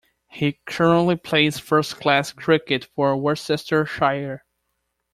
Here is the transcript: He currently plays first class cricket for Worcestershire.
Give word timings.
He 0.31 0.57
currently 0.65 1.15
plays 1.15 1.59
first 1.59 1.97
class 1.97 2.33
cricket 2.33 2.85
for 2.95 3.15
Worcestershire. 3.15 4.41